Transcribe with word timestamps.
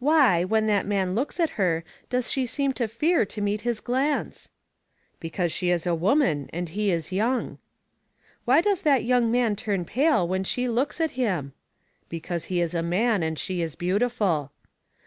"Why, 0.00 0.44
when 0.44 0.66
that 0.66 0.84
man 0.84 1.14
looks 1.14 1.40
at 1.40 1.48
her, 1.56 1.82
does 2.10 2.30
she 2.30 2.44
seem 2.44 2.72
to 2.74 2.86
fear 2.86 3.24
to 3.24 3.40
meet 3.40 3.62
his 3.62 3.80
glance?" 3.80 4.50
"Because 5.18 5.50
she 5.50 5.70
is 5.70 5.86
a 5.86 5.94
woman 5.94 6.50
and 6.52 6.68
he 6.68 6.90
is 6.90 7.10
young." 7.10 7.56
"Why 8.44 8.60
does 8.60 8.82
that 8.82 9.04
young 9.04 9.30
man 9.30 9.56
turn 9.56 9.86
pale 9.86 10.28
when 10.28 10.44
she 10.44 10.68
looks 10.68 11.00
at 11.00 11.12
him?" 11.12 11.54
"Because 12.10 12.44
he 12.52 12.60
is 12.60 12.74
a 12.74 12.82
man 12.82 13.22
and 13.22 13.38
she 13.38 13.62
is 13.62 13.74
beautiful." 13.74 14.52